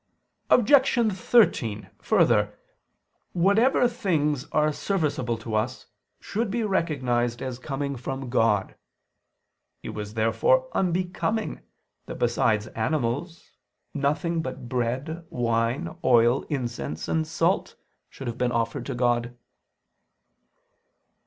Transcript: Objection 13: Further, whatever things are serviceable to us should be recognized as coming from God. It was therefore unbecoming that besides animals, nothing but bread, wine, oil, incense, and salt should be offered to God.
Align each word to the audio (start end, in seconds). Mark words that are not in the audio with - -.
Objection 0.49 1.11
13: 1.11 1.87
Further, 2.01 2.57
whatever 3.33 3.87
things 3.87 4.45
are 4.51 4.73
serviceable 4.73 5.37
to 5.37 5.53
us 5.53 5.85
should 6.19 6.49
be 6.49 6.63
recognized 6.63 7.39
as 7.39 7.59
coming 7.59 7.95
from 7.95 8.27
God. 8.27 8.73
It 9.83 9.89
was 9.89 10.15
therefore 10.15 10.69
unbecoming 10.73 11.61
that 12.07 12.15
besides 12.17 12.65
animals, 12.69 13.51
nothing 13.93 14.41
but 14.41 14.67
bread, 14.67 15.23
wine, 15.29 15.95
oil, 16.03 16.45
incense, 16.49 17.07
and 17.07 17.27
salt 17.27 17.75
should 18.09 18.35
be 18.39 18.45
offered 18.45 18.87
to 18.87 18.95
God. 18.95 19.37